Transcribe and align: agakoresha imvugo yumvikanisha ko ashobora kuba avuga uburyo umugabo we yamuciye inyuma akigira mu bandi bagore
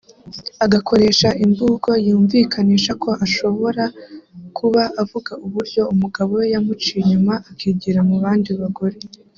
agakoresha 0.65 1.29
imvugo 1.45 1.89
yumvikanisha 2.05 2.91
ko 3.03 3.09
ashobora 3.25 3.83
kuba 4.57 4.83
avuga 5.01 5.31
uburyo 5.45 5.81
umugabo 5.93 6.31
we 6.39 6.45
yamuciye 6.53 6.97
inyuma 7.03 7.33
akigira 7.49 7.99
mu 8.09 8.15
bandi 8.23 8.51
bagore 8.61 8.97